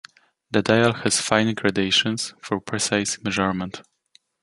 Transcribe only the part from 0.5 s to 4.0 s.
dial has fine gradations for precise measurement.